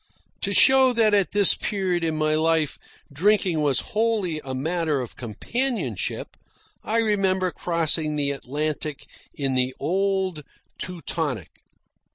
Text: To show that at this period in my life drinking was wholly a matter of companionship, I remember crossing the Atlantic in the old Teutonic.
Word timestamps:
To 0.41 0.51
show 0.51 0.93
that 0.93 1.13
at 1.13 1.31
this 1.31 1.53
period 1.53 2.03
in 2.03 2.17
my 2.17 2.33
life 2.33 2.79
drinking 3.13 3.61
was 3.61 3.81
wholly 3.93 4.41
a 4.43 4.55
matter 4.55 4.99
of 4.99 5.15
companionship, 5.15 6.29
I 6.83 6.97
remember 6.97 7.51
crossing 7.51 8.15
the 8.15 8.31
Atlantic 8.31 9.05
in 9.35 9.53
the 9.53 9.75
old 9.79 10.41
Teutonic. 10.79 11.49